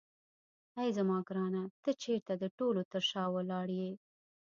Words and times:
اې 0.79 0.87
زما 0.97 1.17
ګرانه 1.27 1.63
ته 1.83 1.91
چیرې 2.01 2.35
د 2.41 2.45
ټولو 2.57 2.81
تر 2.91 3.01
شا 3.09 3.23
ولاړ 3.35 3.67
یې. 3.79 3.91